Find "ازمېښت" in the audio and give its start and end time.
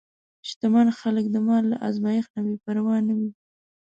1.87-2.31